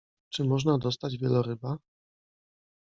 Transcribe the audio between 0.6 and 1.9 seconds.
dostać wieloryba?